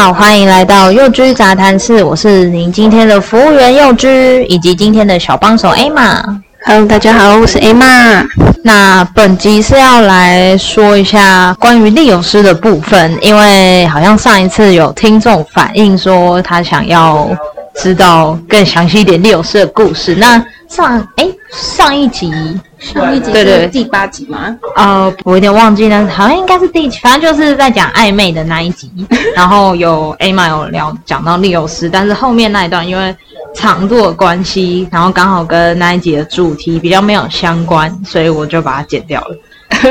[0.00, 6.22] 好，欢迎来到幼居杂谈室，我是您今天的服务员幼居以及今天的小帮手 Emma。
[6.64, 8.24] Hello，大家好，我是 Emma。
[8.62, 17.28] 那本集是要来说一下关于利友师的部分，因为好像上一次有听众反映说他想要
[17.74, 20.14] 知道更详细一点利友师的故事。
[20.14, 22.32] 那上哎上一集。
[22.78, 24.56] 上一集对对第八集吗？
[24.76, 28.90] 呃，我有点忘记了，好像应该是第几，反正就是在讲暧昧的那一集。
[29.34, 33.14] 然后有 Emma 有聊讲到利友斯，但是后面那一段因为
[33.54, 39.36] 长度的关系，然后刚好跟那一集的主题比较没有相关，所以我就把它剪掉了。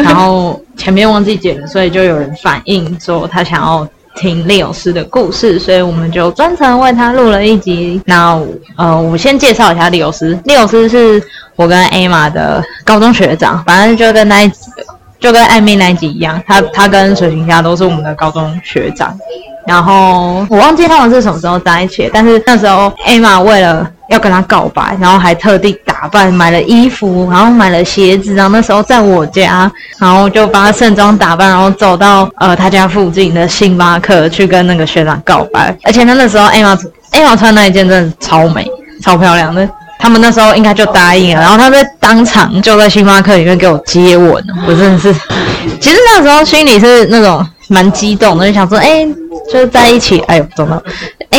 [0.03, 3.87] 然后前面忘记剪了，所以就有人反映说他想要
[4.17, 8.01] 听利友师的故事，所以我们就专程为他录了一集。
[8.05, 8.37] 那
[8.75, 11.23] 呃，我先介绍一下利友师，利友师是。
[11.57, 14.69] 我跟艾玛的高中学长，反正就跟那一集，
[15.19, 19.17] 就跟暧昧那一集一样，他他跟水行家都是我们的高中学长。
[19.65, 35.75] 然后我忘记他们是什么时候在一起，但是那时候艾玛为了要跟他告白，然后还特地打扮买了衣服，然后买了鞋子，然后那时候在我家，然后就帮他盛装打扮，然后走到呃他家附近的星巴克去跟那个学长告白。
[35.83, 36.77] 而且他那时候 Emma
[37.11, 38.65] Emma 穿那一件真的超美，
[39.01, 39.67] 超漂亮的。
[39.99, 44.31] 他们那时候应该就答应了，然后他在当场就在星巴克里面给我接吻，
[44.67, 45.11] 我真的是，
[45.81, 49.03] 其实那时候心里是那种蛮激动的，就想说，哎，
[49.51, 50.79] 就在一起，哎呦，懂了，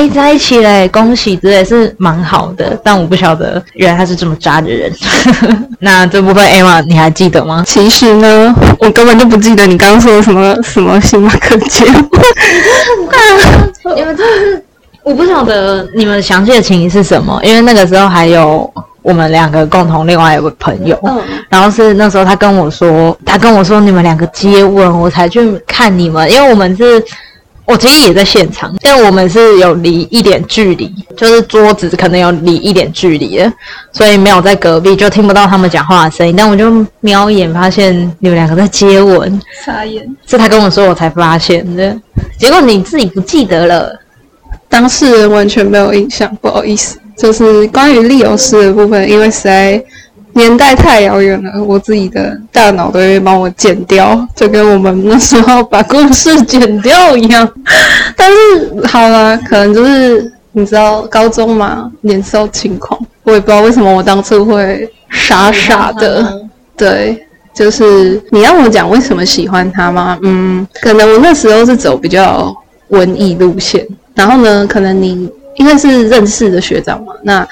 [0.08, 4.90] 哎，在一起嘞，恭喜之类是蛮好的，但我不晓得原来他是这么渣的人。
[5.80, 7.62] 那这部分 Emma 你还记得吗？
[7.66, 11.94] 其实呢，我根本就不记得你刚刚说的什么什么星巴克接吻，
[13.98, 14.64] 因为这是。
[15.04, 18.70] 我不晓得你们详细的情谊是什么，因为那个时候还有
[19.00, 27.02] 我们两个共同另外一位朋友，嗯，然后是那时候他跟我说，他跟我说你们两个接吻，我才去看你们，因为我们是，
[27.68, 33.52] 我其实也在现场，但我们是有离一点距离，就是桌子可能有离一点距离的，
[33.92, 41.94] 所以没有在隔壁，就听不到他们讲话的声音，但我就瞄一眼发现你们两个在接吻，傻眼，是他跟我说我才发现的，
[42.38, 43.94] 结果你自己不记得了。
[44.70, 46.98] 当事人完全没有印象，不好意思。
[47.16, 49.82] 就是关于利友师的部分，因为实在
[50.34, 57.48] 年代太遥远了，我自己的大脑都会帮我剪掉，就跟我们那时候把故事剪掉一样。
[58.16, 66.32] 但是好了，可能就是你知道高中嘛，年少轻狂，我也不知道为什么我当初会傻傻的。
[66.76, 70.16] 对，就是你让我讲为什么喜欢他吗？
[70.22, 72.54] 嗯，可能我那时候是走比较
[72.88, 73.84] 文艺路线。
[74.14, 77.46] 然后呢，可能你因为是认识的学长嘛，那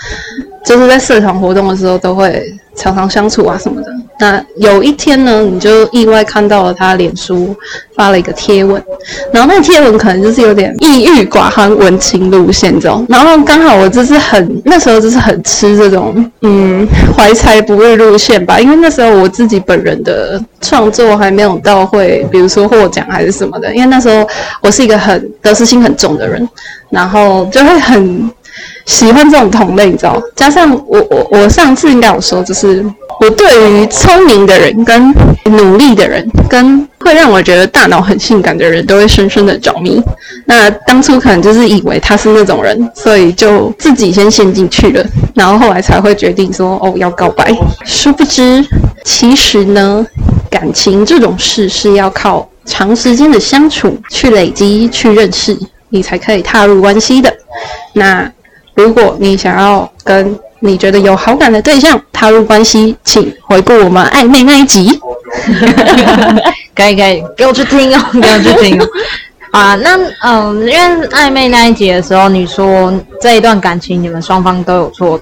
[0.66, 2.42] 就是在社团活动的时候都会
[2.74, 3.88] 常常相处啊什么的。
[4.18, 7.54] 那有一天呢，你就意外看到了他脸书
[7.94, 8.82] 发了一个贴文，
[9.30, 13.06] 然后那个贴文可能就是有点抑郁寡欢、文青路线这种。
[13.10, 23.72] 然后刚好我就是很那时候就是很吃这种嗯怀才不遇路线吧，因为那时候我自己本人的创作还没有到会，比如说获奖还是什么的。
[23.74, 24.26] 因为那时候
[24.62, 26.48] 我是一个很得失心很重的人，
[26.88, 28.30] 然后就会很
[28.86, 30.20] 喜欢这种同类，你知道？
[30.34, 32.84] 加上我我我上次应该有说就是。
[33.18, 35.10] 我对于聪明的人、跟
[35.44, 40.02] 努力的人、跟会让我觉得大脑很性感的人都会深深的着迷。
[40.44, 45.02] 那当初可能就是以为他是那种人，所以就自己先陷进去了，
[45.34, 47.56] 然后后来才会决定说哦要告白。
[47.86, 48.62] 殊不知，
[49.02, 50.06] 其实呢，
[50.50, 55.58] 感情这种事是要靠长时间的相处去累积、去认识，
[55.88, 57.34] 你才可以踏入关系的。
[57.94, 58.30] 那
[58.76, 65.00] 如果你想要跟你觉得有好感的对象踏入关系，请回顾我们暧昧那一集。
[66.74, 68.86] 可以可以，给我去听哦， 给我去听哦。
[69.52, 75.18] 啊，那嗯，因为暧昧那一集的时候，你说这一段感情你们双方都有错，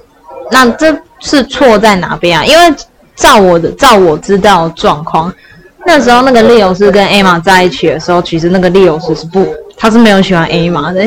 [0.51, 2.45] 那这是错在哪边啊？
[2.45, 2.75] 因为
[3.15, 5.33] 照我的照我知道的状况，
[5.85, 9.47] 那时候那个利友师跟 Emma 在一起的时候，其实那个利友师是不，
[9.77, 11.01] 他是没有喜欢 Emma 的。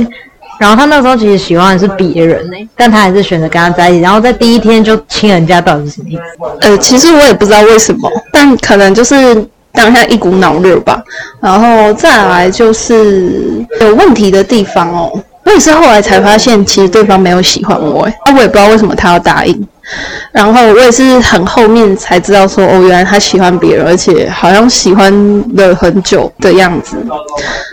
[0.59, 4.01] 然后他那时候其实喜欢的是别人呢，但他还是选择跟他在一起。
[4.01, 6.23] 然后在第一天就亲人家，到底是什么意思？
[6.61, 11.01] 呃，其实我也不知道为什么，但可能就是当下一股脑热吧。
[11.41, 15.13] 然后再来就是有问题的地方哦，
[15.45, 19.69] 我也是后来才发现，其实对方没有喜欢我，哎，我也不知道为什么他要答应。
[20.33, 25.13] 然后我也是很后面才知道说，哦，原来他喜欢别人，而且好像喜欢
[25.57, 26.97] 了很久的样子。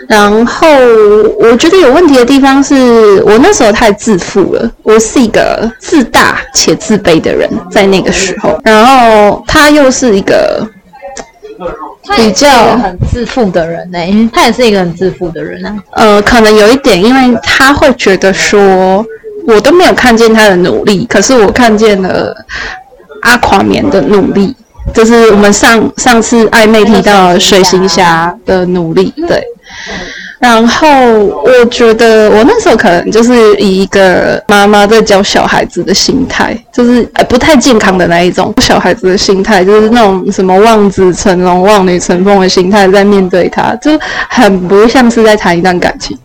[0.08, 0.66] 然后
[1.38, 8.58] 我觉得有问题的地方是我那时候太自负了，我是一个自大且自卑的人，在那个时候。
[8.64, 10.66] 然后他又是一个
[12.16, 15.76] 比较很自负的人呢、欸，他也是一个很自负的人啊。
[15.92, 19.04] 呃，可能有一点，因为他会觉得说，
[19.46, 22.34] 我都没有看见他的努力，可是我看见了
[23.22, 24.54] 阿狂棉的努力，
[24.92, 29.42] 就是我们上上次暧昧提到水行侠的努力，对。
[30.38, 30.88] 然后
[31.24, 43.90] 我觉得我那时候可能就是以一个妈妈在教小孩子的心态，就是呃不太健康的那一种小孩子的心态，就是那种什么望子成龙、望女成凤的心态在面对他，就
[44.28, 46.16] 很不像是在谈一段感情。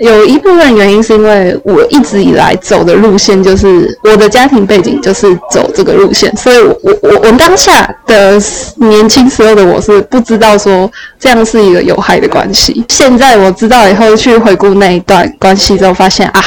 [0.00, 8.40] 有一部分原因是因为我一直以来走的路线就是我的家庭背景就是走这个路线，所以我我我当下的
[8.76, 10.90] 年轻时候的我是不知道说
[11.20, 12.84] 这样是一个有害的关系。
[12.88, 16.42] 现在我知道以后去回顾那一段关系之后，发现啊，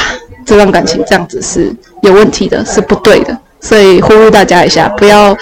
[0.46, 3.38] 这段感情这样子是有问题的，是不对的。
[3.60, 5.36] 所以呼吁大家一下，不要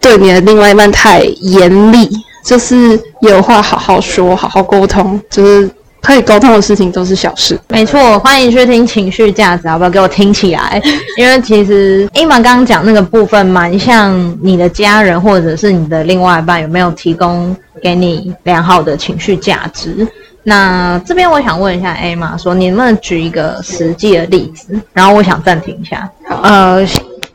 [0.00, 2.08] 对你的另外一半太严厉，
[2.44, 5.70] 就是有话好好说，好好沟通，就是。
[6.00, 8.16] 可以沟通的事情都是小事， 没错。
[8.20, 9.90] 欢迎去听情绪价值，好不好？
[9.90, 10.80] 给我听起来，
[11.18, 20.06] 因为其实 Emma 刚刚讲那个部分，蛮像你的家人或者是你的另外一半有没有提供给你良好的情绪价值？
[20.48, 24.80] 那这边我想问一下 Emma，说你能不能举一个实际的例子？
[24.92, 26.10] 然后我想暂停一下。
[26.28, 26.84] 呃，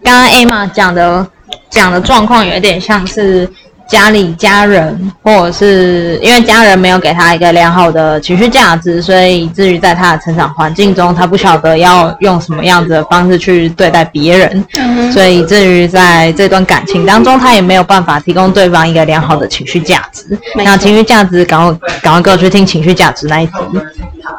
[0.04, 1.26] 刚刚 Emma 讲的
[1.70, 3.48] 讲的状况有点像是。
[3.88, 20.38] 家里家人，或者是因为家人没有给他一个良好的情绪价值，所以以至于在他的成长环境中，他不晓得要用什么样子的方式去对待别人，嗯、所以以至于在这段感情当中，他也没有办法提供对方一个良好的情绪价值。
[20.56, 23.54] 那情绪价值，赶快赶快跟我去听情绪价值那一集。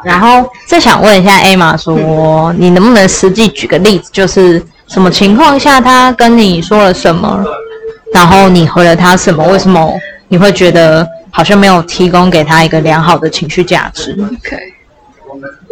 [0.03, 7.45] 然后再想问一下 Emma 说，嗯、你能不能实际举个例子，就是什么情况下他跟你说了什么？
[8.15, 9.45] 然后你回了他什么？
[9.51, 9.93] 为什么
[10.29, 14.57] 你会觉得好像没有提供给他一个良好的情绪价值？OK，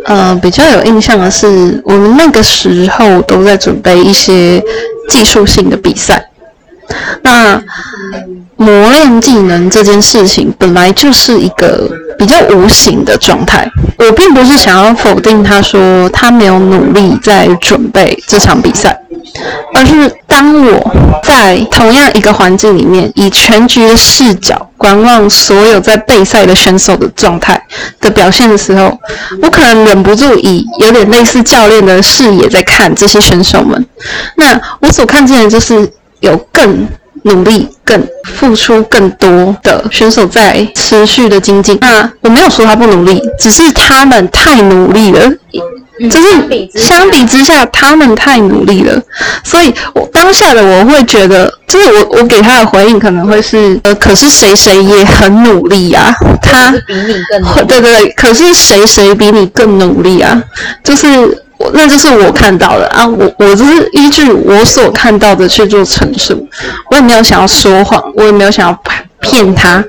[0.03, 4.61] 呃，比较有印象的是，我们那个时候都在准备一些
[5.07, 6.29] 技术性的比赛。
[7.21, 7.63] 那
[8.57, 13.69] 磨练技能这件事情本来就是一个比较无形的状态。
[13.97, 18.99] 我并不是想要否定他说他没有努力在准备这场比赛。
[19.73, 27.59] 而是当我在同样一个环境里面，以全局的视角观望所有在备赛的选手的状态
[27.99, 28.95] 的表现的时候，
[29.41, 33.83] 我可能忍不住以有点类似教练的视野在看这些选手们。
[34.35, 36.87] 那我所看见的就是有更
[37.23, 41.77] 努力、更付出更多的选手在持续的精进。
[41.81, 45.31] 那我没有说他不努力，只是他们太努力了。
[46.09, 48.99] 就是相比之下，他们太努力了，
[49.43, 56.11] 所以我当下的我会觉得，就是我我给他的回应可能会是，呃，可是谁谁也很努力啊，
[56.41, 60.43] 他比你更对对对，可是谁谁比你更努力啊，
[60.83, 62.87] 就是我，那就是我看到的。
[62.87, 66.47] 啊，我我就是依据我所看到的去做陈述，
[66.89, 68.83] 我也没有想要说谎，我也没有想要
[69.23, 69.83] 骗他，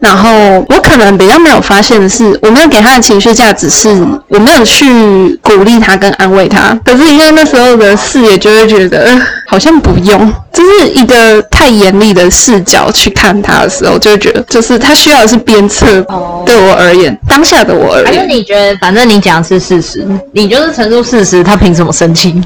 [0.00, 0.28] 然后
[0.68, 3.88] 我可能比较没有发现的是，我没有给他的情绪价值是，
[4.28, 6.78] 我没有去鼓励他跟安慰他。
[6.84, 16.04] 可是因为那时候的视野就会觉得好像不用，就是一个太严厉的视角去看他的时候，就会觉得就是他需要的是鞭策。
[16.44, 22.42] 对我而言，当下的我而言，还是你觉得反正你讲的是事实，你就是陈述事实，他凭什么生气？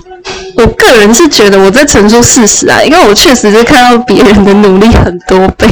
[0.57, 5.69] 我个人是觉得我在陈述事实啊，因为我确实是看到别人的努力很多倍。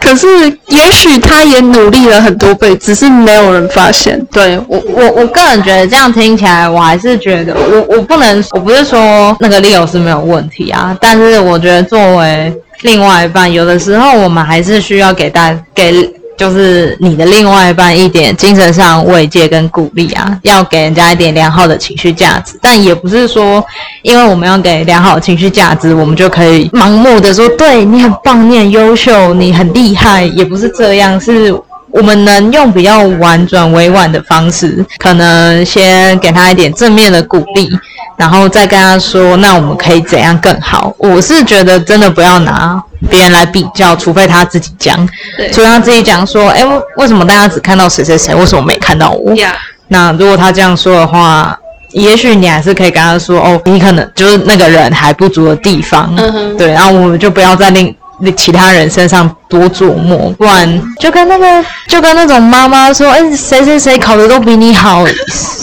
[0.00, 0.26] 可是，
[0.68, 4.20] 也许他也努力了很多倍，只是没有人发现。
[4.32, 15.92] 对，我，我，我个人觉得这样听起来，我还是觉得，我，我不能，我不是说那个 Leo 是没有问题啊，但是我觉得作为另外一半，有的时候我们还是需要给大给。
[16.36, 23.64] 就是你的另外一半一点精神上慰藉跟鼓励啊，要给人家一点良好的情绪价值，但也不是说，
[24.02, 31.52] 因为我们要给良好的情绪价值，我们就可以盲目的说，对你很棒，你很优秀，你很厉害，也不是这样，是
[31.92, 37.70] 我们能用比较婉转委婉的方式，可能先给他一点正面的鼓励。
[38.14, 40.94] 然后再跟他说，那我们可以怎样更好？
[40.98, 42.80] 我是觉得真的不要拿
[43.10, 44.96] 别人来比较，除非他自己讲。
[45.36, 46.62] 对，除非他自己讲说，哎，
[46.98, 49.54] 为什么大家只看到谁谁谁，为什么没看到我？Yeah.
[49.88, 51.58] 那如果他这样说的话，
[51.90, 56.14] 也许你还是可以跟他说，哦，你可能就是那个人还不足的地方。
[56.16, 56.56] 嗯。
[56.56, 57.92] 对，然后我们就不要再另
[58.32, 65.04] 其他人身上多琢磨，不然就跟那个就跟那种妈妈说，哎，谁谁谁考的都比你好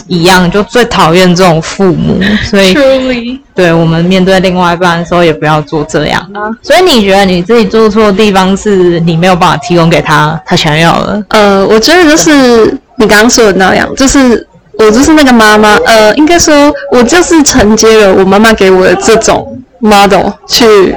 [0.07, 2.19] 一样，就最讨厌这种父母。
[2.43, 3.39] 所以，Truly.
[3.55, 6.51] 对我们面对另外一半的时候，也不要做这样啊。
[6.61, 11.23] 所以你觉得你自己做错的地方是你没有办法提供给他他想要的？
[11.29, 12.65] 呃，我觉得就是
[12.97, 14.45] 你刚刚说的那样，就是
[14.77, 19.55] 我就是那个妈妈，呃，应该说我就是承接了我妈妈给我的这种。
[19.79, 20.95] Model 去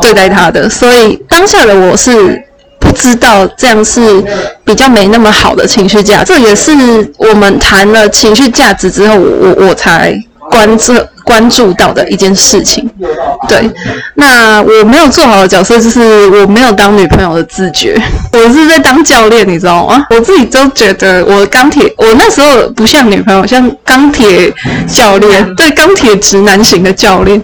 [0.00, 2.42] 对待他的，所以当下的我是
[2.78, 4.22] 不知道这样是
[4.64, 6.72] 比较没那么好的情绪价值，这也是
[7.16, 10.14] 我们谈了情绪价值之后，我我才
[10.50, 10.92] 关注
[11.24, 12.88] 关注到的一件事情。
[13.48, 13.68] 对，
[14.14, 18.00] 那我没有做好的角色就是我没有当女朋友的自觉，
[18.32, 20.04] 我是在当教练，你知道吗？
[20.10, 24.52] 我自己都觉得我钢铁，我那时候不像女朋友，像钢铁
[24.86, 27.42] 教练，对，钢铁直男型的教练。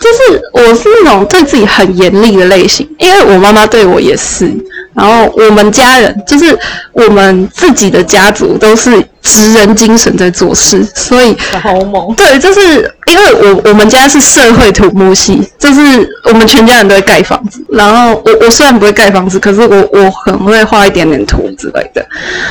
[0.00, 4.50] 就是我是那种对自己很严厉的类型，因为我妈妈对我也是，
[4.94, 6.58] 然后我们家人就是
[6.92, 12.14] 我们自己的家族都是职人精神在做事，所以好猛。
[12.14, 15.80] 对，就是因为我我们家是社会土木系，就是
[16.24, 22.04] 我们全家人都会盖房子，然后我我虽然不会盖房子，可是我我很会画一点点图之类的。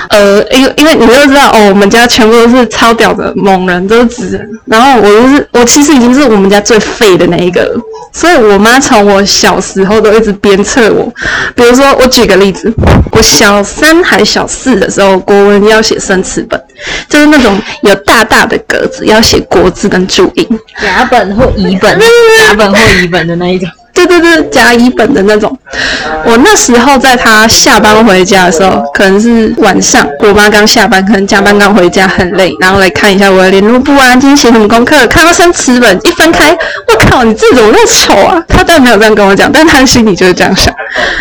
[0.10, 7.18] 呃，因为因为你都知道哦，我们家全部都是超屌的猛人，都是职人，然后我就是我其实已经是我们家最废。
[7.18, 7.74] 的那一个，
[8.12, 11.12] 所以我妈从我小时候都一直鞭策我。
[11.56, 12.72] 比如说，我举个例子，
[13.12, 16.62] 我小三还小四的时候，国文要写生词本，
[17.10, 20.47] 就是那种有大大的格子，要写国字跟注音，
[20.82, 22.00] 甲本或乙本，
[22.38, 23.70] 甲本或乙本的那一种。
[23.94, 25.58] 对对对，甲乙本的那种。
[26.24, 34.96] 我那时候在他下班回家的时候，可能是晚上，我妈刚下班，可能加班刚回家，很累，然后来看一下我的联络簿啊，今天写什么功课？
[35.08, 38.39] 看到生词本一翻开，我靠，你字怎么那么丑啊？
[38.48, 40.72] 他当然没有这样跟我讲，但他心里就是这样想。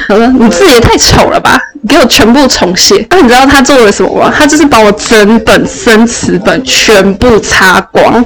[0.06, 4.34] 他说：“你字也太丑了吧，你给我全部重写。”那你知道他做了什么吗？
[4.36, 8.22] 他就是把我整本生词本全部擦光。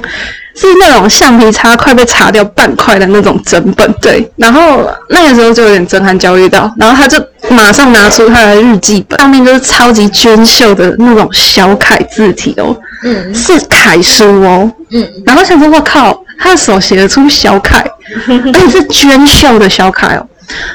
[0.55, 4.29] 是那种橡皮擦快被擦掉半块的那种整本，对。
[4.35, 7.17] 然后那个时候就有点震撼教育到，然后他就
[7.49, 15.07] 马上拿出他的日记本，上面就是超级娟秀的那种小楷字体哦，嗯，是楷书哦，嗯。
[15.25, 17.83] 然后想说，我靠，他的手写得出小楷，
[18.27, 20.27] 而且是娟秀的小楷哦。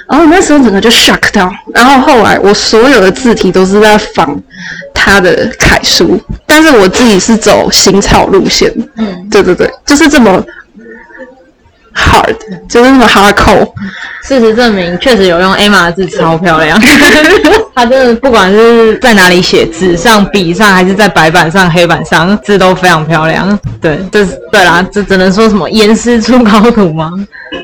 [0.08, 4.34] 然后那时候整个就 shock 到，然后后来我所有的字体都是在仿
[5.06, 10.44] 他的楷书，但是我自己是走行草路线，嗯，对对对，就是这么
[11.96, 12.36] hard，
[12.68, 13.68] 就是那么 hardcore。
[14.22, 16.76] 事实证明，确实有用 Emma 的字超漂亮，
[17.74, 23.56] 他真的不管是在哪里写，纸上、笔上，还是在白板上、黑板上，字都非常漂亮。
[23.80, 27.12] 对，这是对啦，这只能说什么严师出高徒吗？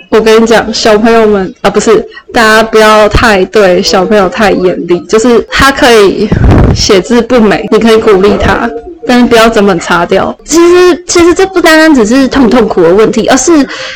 [0.09, 2.01] 我跟你讲，小朋友们啊，不是
[2.33, 6.29] 大家不要太对小朋友太严厉，就是他可以
[6.77, 8.71] 写字不美，你可以鼓励他。
[9.07, 10.37] 但是不要整本擦掉。
[10.45, 13.53] 其实，其实这不单单只是痛不痛苦的问题，而是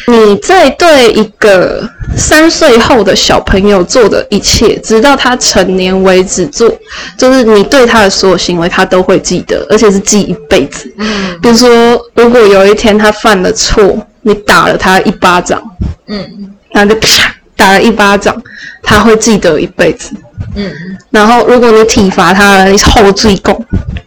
[0.06, 6.70] 你在对一个三岁后的小朋友做的一切，直到他成年为止做，
[7.16, 10.92] 就是你对他的所有行为，他都会记得，而且是记一辈子。
[10.98, 11.38] 嗯。
[11.40, 11.68] 比如说，
[12.14, 15.62] 如果有一天他犯了错，你打了他一巴掌，
[16.08, 18.34] 嗯，然后就啪打了一巴掌，
[18.82, 20.10] 他会记得一辈子。
[20.54, 20.72] 嗯。
[21.10, 23.64] 然后，如果你体罚他了，你后追供。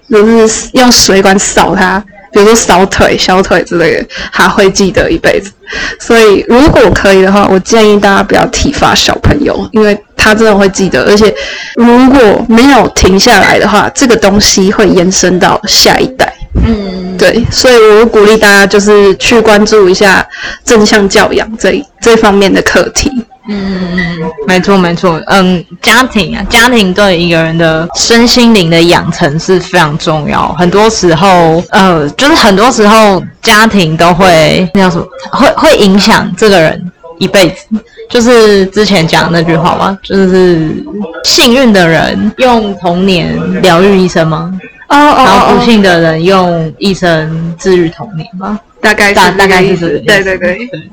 [0.09, 5.51] 就是用水管扫他，比如说扫腿、小腿之类的，他会记得一辈子。
[5.99, 11.03] 所以如果可以的话，我建议大家不要体罚小朋友，因为他真的会记得。
[11.03, 11.31] 而且
[11.75, 16.33] 如果没有停下来的话，这个东西会延伸到下一代。
[16.65, 17.45] 嗯，对。
[17.51, 20.27] 所以我鼓励大家就是去关注一下
[20.65, 23.11] 正向教养这这方面的课题。
[23.51, 30.53] 嗯，没错没错，嗯，家庭啊，家庭对一个人的身心灵的养成是非常重要。
[30.53, 37.65] 很多时候，呃，就是很多时候家庭都会那叫什么，会会影响这个人一辈子。
[38.07, 40.71] 就是之前讲的那句话嘛，就是
[41.23, 44.53] 幸运的人用童年疗愈一生吗？
[44.89, 48.59] 哦哦，然后不幸的人用一生治愈童年吗？
[48.79, 50.03] 大概大大概是这个意思。
[50.05, 50.89] 对对对，对，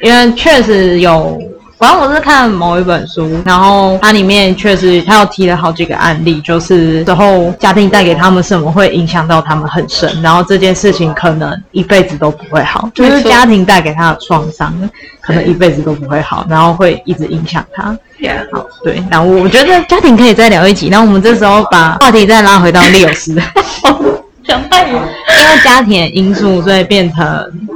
[0.00, 1.38] 因为确实有。
[1.80, 14.74] 反正我是看某一本书，然后它里面确实它有提了好几个案例，就是之后家庭带给他们什么会影响到他们很深，然后这件事情可能一辈子都不会好，就是家庭带给他的创伤，
[15.22, 17.96] 可能一辈子都不会好，然后会一直影响他。
[18.20, 18.46] Yeah.
[18.52, 23.34] 好，对，那我觉得家庭可以再聊一集，那我们这时候把话题再拉回到利偶斯。
[24.50, 27.24] 讲太远，因为家庭的因素，所以变成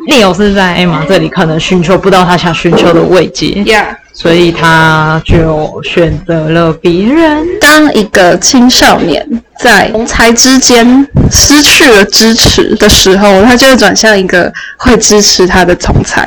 [0.08, 3.62] Leo 是在 Emma 这里可能寻求不到他想寻求的慰藉。
[3.64, 7.44] Yeah，所以他就选择了别人。
[7.60, 9.26] 当一个青少年
[9.58, 16.26] 在同才之间失去了支持的时候，他就会转向一个会支持他的同才。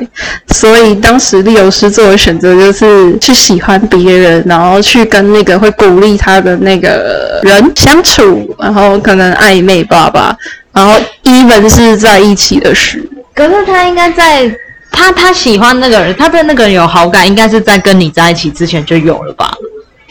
[0.53, 10.35] 所以当时利欧斯做的选择就是去喜欢别人，然后去跟那个会鼓励他的那个人相处，然后可能暧昧吧吧，
[10.73, 13.01] 然后 even 是在一起的事。
[13.33, 14.53] 可是他应该在。
[14.97, 19.53] 他他喜欢那个人，他对那个人有好感，应该是在跟你在一起之前就有了吧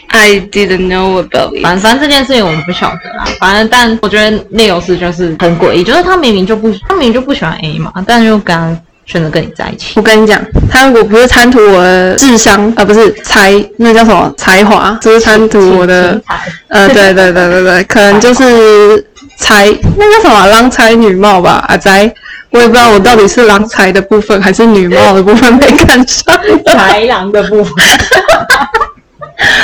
[0.08, 1.62] ？I didn't know about it。
[1.62, 3.24] 反正这件事情我们不晓得啦。
[3.40, 9.92] 反正，但我觉得内欧斯就是很诡异，就是他明明就不，他明明就不喜欢 A 嘛，但是又跟他选择跟你在一起。
[9.96, 10.38] 我跟你讲，
[10.70, 16.20] 他如果不是贪图我的智商，啊，不是才，那叫什么才华，就是贪图我的，
[16.68, 19.02] 呃，对对对对对，可能就是
[19.38, 22.12] 才，那叫什么郎才女貌吧，阿宅。
[22.50, 26.34] 我也不知道我到底是郎才的部分还是女貌的部分没看上。
[26.64, 27.74] 才郎的部分，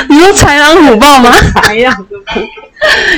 [0.09, 1.31] 你说豺狼虎豹吗？
[1.63, 2.43] 才郎的部分，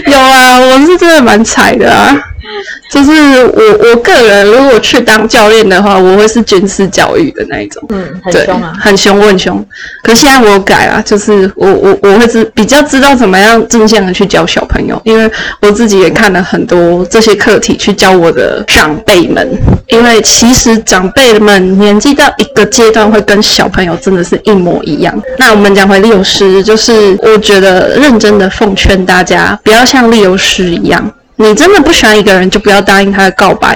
[0.05, 2.15] 有啊，我是真的蛮才的啊。
[2.91, 3.11] 就是
[3.47, 9.65] 我我个人如果去当教练的话，我会是军事教育的那一种，嗯，很凶啊，很凶，我很凶。
[10.03, 15.29] 可是现在我改了，就是我我我会知比较知道怎么样正向的去教小朋友，因为
[15.61, 19.47] 我自己也看了很多这些课题去教我的长辈们，
[19.87, 25.13] 因为其实长辈们年纪到一个阶段会跟小朋友真的是一模一样。
[25.37, 31.11] 那我们讲回利欧斯，就是我觉得认真的奉劝大家，不要像利欧斯一样。
[31.37, 33.73] 你真的不喜欢一个人，就不要答应他的告白；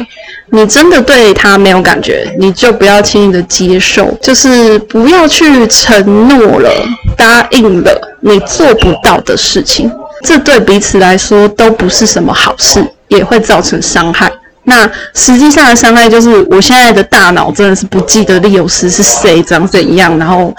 [0.52, 4.18] 你真的对他没有感觉，你就不要轻易的接受。
[4.22, 6.70] 就是不要去承诺了、
[7.18, 9.92] 答应了你做不到的事情，
[10.24, 14.32] 这对彼此来说都不是什么好事，也会造成伤害。
[14.64, 20.54] 那实际上的伤害就是，我现在的大脑真的是不记得利欧斯是谁、长怎样，然后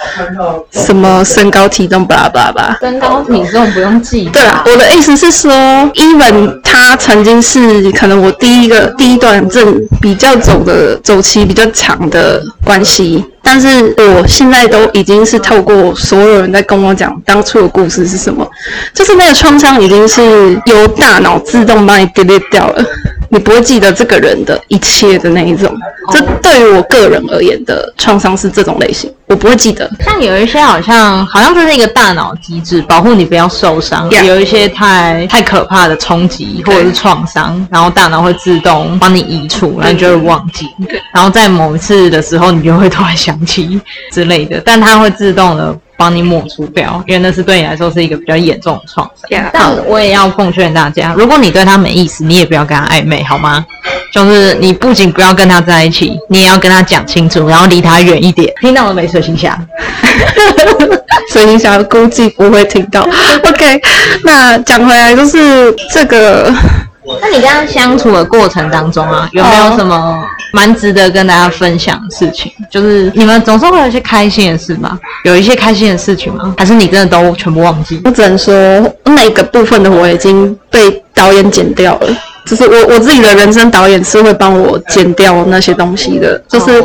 [0.73, 2.79] 什么身高体重巴拉巴拉吧。
[2.81, 4.29] 身高体重不用记。
[4.33, 5.53] 对啊，我的意思是说
[5.95, 6.61] ，even
[6.91, 13.25] 他曾经是可能我第一个第一段正比较走的周期比较长的关系。
[13.51, 18.49] 但是我现在都已经是透过所有人在跟我讲当初的故事是什么，
[18.95, 22.85] 就是那个创伤已经是由大脑自动帮你 delete 掉了，
[23.29, 25.77] 你不会记得这个人的一切的那一种。
[26.13, 29.89] 这对于我个人而言的创伤是这种类型，我不会记得。
[30.01, 34.09] 像有一些好像好像就是一个大脑机制，保护你不要受伤。
[34.11, 34.25] Yeah.
[34.25, 40.67] 有一些太太可怕的冲击或者是创伤，然后大脑会自动帮你移除，然后你就会忘记。
[41.13, 43.40] 然后在某一次的时候，你就会突然想。
[43.41, 43.81] 长期
[44.13, 49.29] 之类的，但它会自动的帮你抹除掉，因为那是对你来说是一个比较严重的创伤。
[49.31, 53.65] Yeah, 但我也要奉劝大家，如果你对他没意思，你也不要跟他暧昧，好吗？
[54.13, 58.53] 就是你不仅不要跟他在一起，你也要跟他讲清楚，然后离他远一点。
[58.61, 59.59] 听到了没，水星侠？
[61.33, 63.03] 水星侠估计不会听到。
[63.45, 63.81] OK，
[64.25, 66.53] 那讲回来就是这个。
[67.21, 72.53] 那你跟他相处的过程当中啊，有没有什么蛮值得跟大家分享的事情？
[72.71, 74.99] 就是你们总是会有一些开心的事吗？
[75.25, 76.55] 有一些开心的事情吗？
[76.59, 78.01] 还是你真的都全部忘记？
[78.05, 78.55] 我只能说，
[79.05, 82.17] 那个部分的我已经被导演剪掉了。
[82.47, 86.43] 就是我我自己的人生导演是会帮我剪掉那些东西的。
[86.49, 86.83] 就是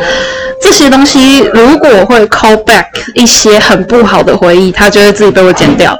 [0.62, 2.86] 这些东西如果会 call back
[3.16, 5.98] 一些很不好的回忆，他就会自己被我剪掉。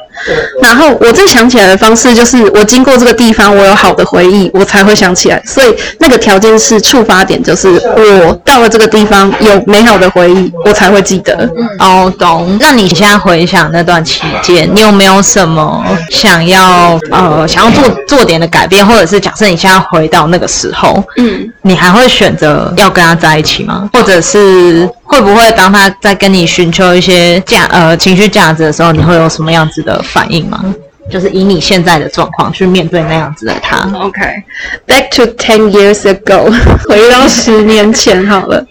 [0.62, 5.42] 然后我最想起来的方式就是，我经过这个地方，我有好的回忆，我才会想起来。
[5.46, 11.50] 所以那个条件是触发点，就是我到了这个地方有美好的回忆，我才会记得。
[11.80, 12.58] 哦，懂。
[12.60, 23.90] 那你现在回想那段期间，你有没有什么想要呃想要做做点的改变，或者是假设你现在回到那个时候，嗯，你还会选择要跟他在一起吗？
[23.94, 24.90] 或者是？
[25.06, 30.64] 会不会当他在跟你寻求一些价呃情绪价值的时候，你会有什么样子的反应吗？
[31.08, 33.78] 就是以你现在的状况去面对那样子的他。
[34.00, 36.52] OK，back to ten years ago，
[36.90, 38.66] 回到十年前好了。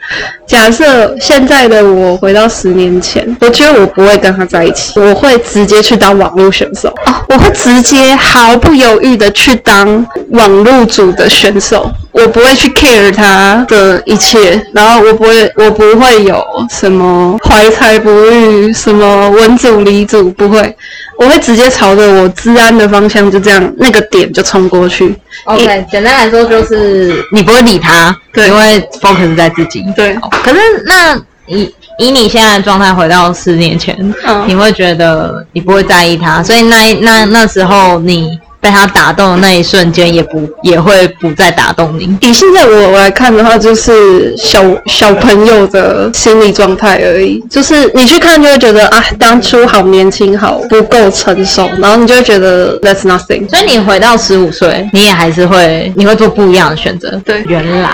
[0.44, 20.76] 假设现在的我回到十年前，我觉得我不会跟他在一起，我会直接去当网络选手哦，我会直接毫不犹豫的去当网络组的选手，我不会去 care 他的一切，然后我不会，我不会有什么怀才不遇，什么文组理组，不会。
[21.18, 25.14] 我会直接朝着我治安的方向，就这样那个点就冲过去。
[25.44, 29.84] OK，简单来说就是你不会理他，对，因为 focus 在自己。
[29.96, 30.16] 对。
[30.42, 42.16] 可是那以以你现在的状态回到十年前，嗯，你会觉得你不会在意他，所以那那那时候你被他打动的那一瞬间，也不也会不再打动你。
[42.22, 47.38] 以现在我来看的话，就是小小朋友的心理状态而已。
[47.50, 53.46] 就是你去看，就会觉得啊，当初好年轻，好不够成熟，然后你就会觉得 that's nothing。
[53.50, 57.20] 所以你回到十五岁，你也还是会，你会做不一样的选择。
[57.22, 57.90] 对，原来。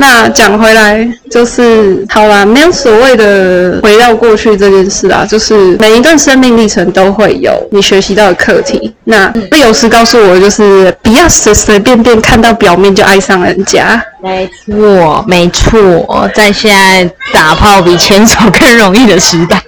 [0.00, 8.94] 那讲回来，就是好啦，没有所谓的回到过去这件事啊，就是每一段生命历程都会有你学习到的课题。
[9.04, 14.02] 那那有时告诉我，就是不要随随便便看到表面就爱上人家。
[14.22, 19.62] 没错，没错，在现在打炮比牵手更容易的时代。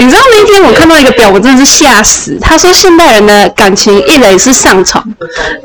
[0.00, 2.38] 你知道那天我看到一个表，我真的是吓死。
[2.40, 5.04] 他说现代人的感情一垒是上床，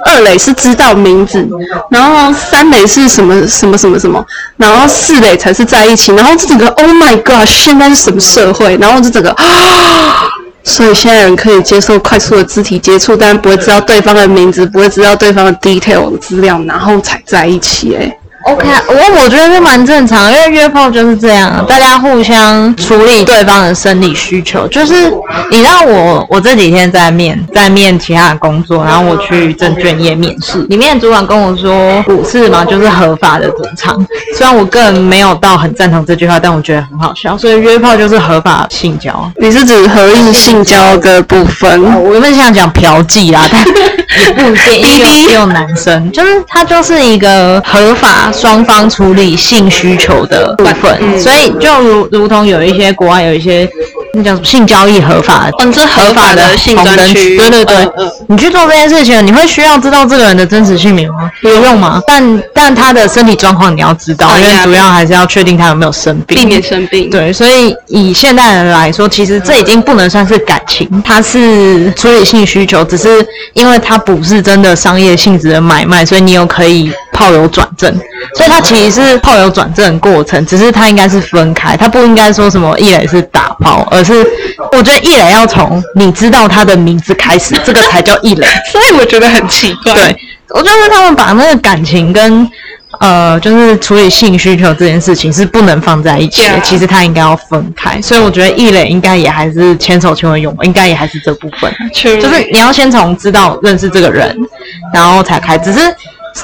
[0.05, 1.47] 二垒是知道名字，
[1.89, 4.23] 然后三垒是什么什么什么什么，
[4.57, 6.11] 然后四垒才是在一起。
[6.13, 8.77] 然后这整个 Oh my God，现在是什么社会？
[8.77, 10.27] 然后这整个啊，
[10.63, 17.95] 所以现在人可以接受快速的肢体接触，但不会知道对方的名字，不会知道对方的 detail 资料，然后才在一起。
[17.95, 18.17] 哎。
[18.47, 24.65] OK，我我觉得是蛮正常，因为约炮就是这样，大家互相处理对方的生理需求。
[24.69, 25.11] 就是
[25.51, 33.97] 你让我，我这几天在面在面其他的工作，然后我去证券业面试，里面的主管跟我说，股市嘛就是合法的赌场。
[34.33, 37.37] 虽然我个人没有到很赞同这句话，但我觉得很好笑。
[37.37, 39.29] 所以约炮就是合法性交。
[39.35, 41.83] 你是指合意性交的部分？
[42.01, 43.41] 我原本想讲嫖妓啦，
[44.37, 48.31] 但也不一定，因为 也有男生，就是他就是一个合法。
[48.37, 53.67] 双方处理性需求的部分，嗯、所以就如如同有一些国外有一些
[54.13, 57.87] 那叫性交易合法，嗯，这合法的性专区，对对对，
[58.27, 61.29] 你去做这件事情，你会需要知道这个人的真实姓名吗？
[61.41, 62.01] 不用吗？
[62.07, 67.09] 但但他的身体状况你要知道，因为主要还是要确定他有没有生病，避免生病。
[67.09, 76.91] 对，所以以现代人来说，其实这已经不能算是感情，它是处理性需求，只是因为它不是真的商业性质的买卖，所以你有可以。
[77.17, 77.91] 炮友转正，
[78.35, 84.13] 所以他其实是炮友转正的过程，只是他应该是分开，他不应该说什么一垒是打炮，而是
[84.71, 88.45] 我觉得一垒要从你知道他的名字开始，这个才叫一垒。
[88.71, 89.95] 所以我觉得很奇怪。
[89.95, 90.15] 对，
[90.49, 92.47] 我觉得他们把那个感情跟
[92.99, 97.99] 呃，就是处理性需求这件事情是不能放在一起的.其实他应该要分开。
[97.99, 101.73] 所以我觉得易磊应该也还是牵手牵为拥，应该也还是这部分。
[101.91, 104.37] 就是你要先从知道认识这个人，
[104.93, 105.79] 然后才开，只是。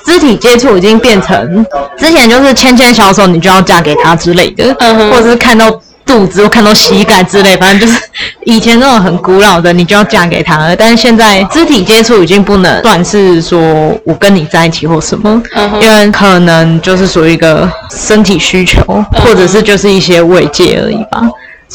[0.05, 1.65] 肢体接触已经变成
[1.97, 5.71] 之前就是牵牵小手，你就要嫁给他之类的，嗯、或者是看到
[6.05, 7.99] 肚子或看到膝盖之类，反正就是
[8.45, 10.75] 以前那种很古老的，你就要嫁给他了。
[10.75, 13.59] 但是现在肢体接触已经不能算是说
[14.03, 18.81] 我跟你在一起或什么，嗯、因为可能就是属于一个身体需求，
[19.23, 21.21] 或者是就是一些慰藉而已吧。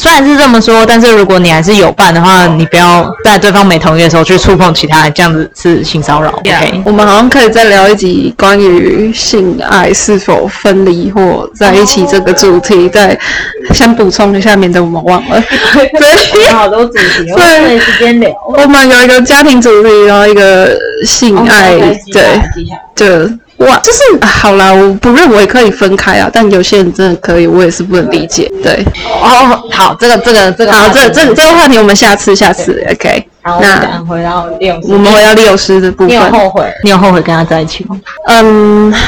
[0.00, 6.30] 虽然是这么说，但是如果你还是有伴的话，你不要在对方没同意的时候去触碰其他人，这样子是性骚扰。
[6.30, 13.18] OK，我们好像可以再聊一集关于性爱是否分离或在一起这个主题，再
[13.74, 15.42] 先补充一下，免得我们忘了。
[15.74, 18.30] 对，好多主题，我们没时间聊。
[18.56, 21.80] 我们有一个家庭主题，然后一个性爱，oh,
[22.12, 22.40] 对，
[22.94, 23.28] 就。
[23.58, 28.50] 哇，就是、啊、好啦，我不认为可以分开啊，但有些人真的可以，我也是不能理解。
[28.62, 28.84] 对，
[29.22, 33.28] 哦，好，这个这个这个，好，这这这个话题我们下次下次，OK。
[33.42, 36.08] 好，那回到利友师，我们回到利友师的部分。
[36.08, 36.72] 你有后悔？
[36.84, 37.98] 你有后悔跟他在一起吗？
[38.26, 38.92] 嗯。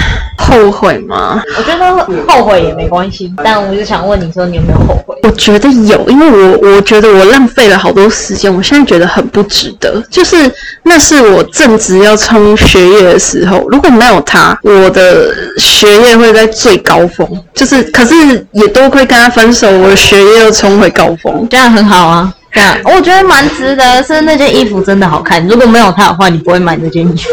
[0.51, 1.41] 后悔吗？
[1.57, 5.17] 我觉得后悔也没关系，但我就想问你说，你有没有后悔？
[5.23, 10.03] 我觉得有，因为我我觉得我浪费了好多时间，我现在觉得很不值得。
[10.11, 10.37] 就是
[10.83, 17.27] 那是我正值要冲学业的时候，如果没有他，我的学业会在最高峰。
[17.55, 22.33] 就是，可是也多亏跟他分手，我的学业又冲回高峰，这样很好啊。
[22.53, 25.47] 这样我觉得蛮值得，是那件衣服真的好看。
[25.47, 27.29] 如果没有他的话，你不会买那件衣服。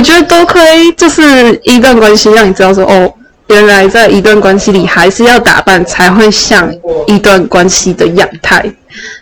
[0.00, 3.12] 我觉得多亏就是一段关系，让你知道说哦，
[3.48, 6.72] 原来在一段关系里还是要打扮才会像
[7.06, 8.64] 一段关系的样态。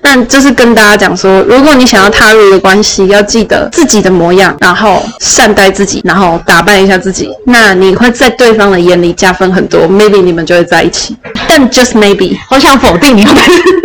[0.03, 11.17] 那就是跟大家讲说，如果你想要踏入一个关系，要记得自己的模样，然后善待自己，然后打扮一下自己，那你会在对方的眼里加分很多，maybe 你们就会在一起。
[11.49, 13.35] 但 just maybe，好想否定你们，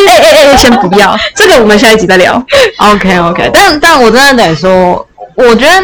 [0.08, 2.36] 哎哎哎，先不要，这个我们下一集再聊。
[2.78, 5.84] OK OK，但但我真的得说，我觉得。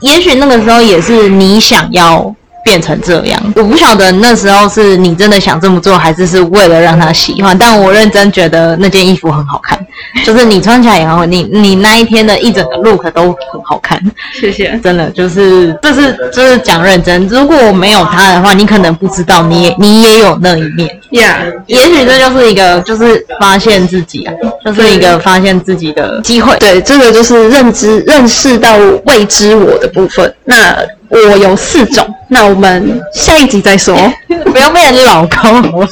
[0.00, 2.34] 也许那个时候也是你想要
[2.68, 3.40] 变成这样。
[3.56, 7.56] 我不晓得那时候是你真的想这么做，还是是为了让他喜欢。
[7.56, 9.78] 但我认真觉得那件衣服很好看，
[10.22, 13.98] 就是你穿起来也好，你你那一天的一整个 look 都很好看。
[14.38, 17.26] 谢谢，真的就是这是就是讲认真。
[17.28, 20.86] 如果我没有他的话，你可能不知道你也你也有那一面。
[21.10, 26.54] Yeah，也许这就是一个就是发现自己啊，就是一个发现自己的机会。
[26.58, 28.76] 对，这个就是认知认识到
[29.06, 30.30] 未知我的部分。
[30.44, 30.76] 那。
[31.10, 33.96] 我有四种，那我们下一集再说，
[34.28, 35.62] 不要变成老高。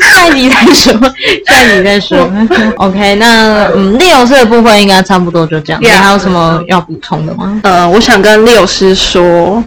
[0.00, 0.92] 下一集再说，
[1.46, 2.30] 下一集再说。
[2.76, 5.80] OK，那嗯，丽友师的部分应该差不多就这样。
[5.82, 7.60] 你还有什么要补充的吗？
[7.64, 9.62] 呃，我想跟丽友师说。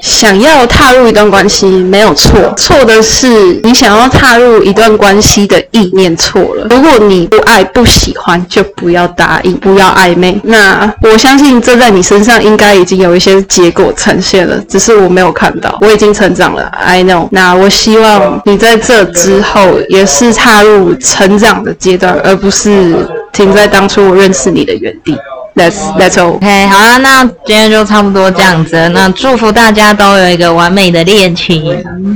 [0.00, 6.66] 想要踏入一段关系没有错，错的是你想要踏入一段关系的意念错了。
[6.70, 10.40] 如果你不爱不喜欢，就不要答应，不要暧昧。
[10.44, 15.76] 那我相信这在你身上应该已经有一些结果呈现了，只是我没有看到。
[15.80, 17.28] 我已经成长了，I know。
[17.30, 22.94] 那我希望你在这之后也是踏入成长的阶段，而不是
[23.32, 25.16] 停在当初我认识你的原地。
[25.54, 26.36] That's that's all.
[26.36, 28.88] OK，好啊，那今天就差不多这样子。
[28.90, 31.62] 那祝福大家都有一个完美的恋情。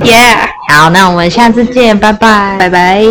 [0.00, 3.04] Yeah，好，那我们下次见，拜拜，拜拜。